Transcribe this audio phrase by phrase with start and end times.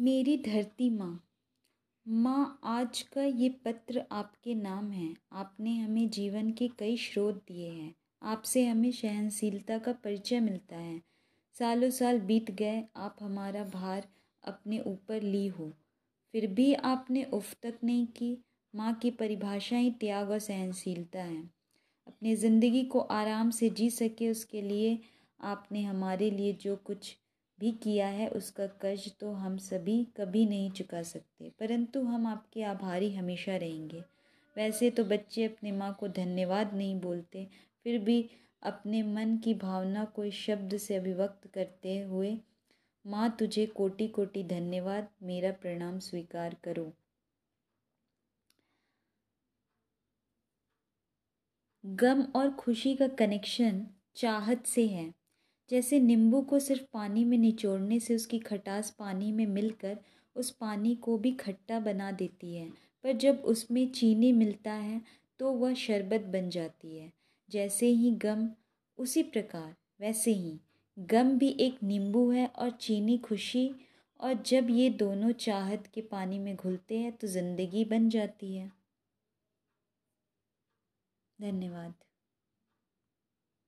[0.00, 1.26] मेरी धरती माँ।
[2.08, 7.68] माँ, आज का ये पत्र आपके नाम है। आपने हमें जीवन के कई स्रोत दिए
[7.68, 11.02] हैं। आपसे हमें सहनशीलता का परिचय मिलता है।
[11.58, 14.08] सालों साल बीत गए, आप हमारा भार
[14.44, 15.72] अपने ऊपर ली हो।
[16.32, 18.38] फिर भी आपने उफ तक नहीं की।
[18.74, 21.50] माँ की परिभाषा ही त्याग और सहनशीलता है।
[22.06, 24.98] अपनी ज़िंदगी को आराम से जी सके उसके लिए
[25.40, 27.16] आपने हमारे लिए जो कुछ
[27.60, 32.62] भी किया है, उसका कर्ज तो हम सभी कभी नहीं चुका सकते। परंतु हम आपके
[32.62, 34.04] आभारी हमेशा रहेंगे।
[34.56, 37.48] वैसे तो बच्चे अपनी माँ को धन्यवाद नहीं बोलते,
[37.84, 38.30] फिर भी
[38.62, 42.38] अपने मन की भावना को शब्द से अभिव्यक्त करते हुए,
[43.06, 46.92] माँ, तुझे कोटि कोटि धन्यवाद, मेरा प्रणाम स्वीकार करो।
[51.86, 53.86] गम और खुशी का कनेक्शन
[54.16, 55.14] चाहत से है।
[55.70, 59.98] जैसे नींबू को सिर्फ़ पानी में निचोड़ने से उसकी खटास पानी में मिलकर
[60.36, 62.68] उस पानी को भी खट्टा बना देती है,
[63.04, 65.00] पर जब उसमें चीनी मिलता है
[65.40, 67.12] तो वह शरबत बन जाती है।
[67.48, 68.48] जैसे ही गम,
[68.98, 70.58] उसी प्रकार, वैसे ही।
[70.96, 73.70] गम भी एक नींबू है और चीनी खुशी,
[74.20, 78.70] और जब ये दोनों चाहत के पानी में घुलते हैं तो ज़िंदगी बन जाती है।
[81.38, 81.94] धन्यवाद।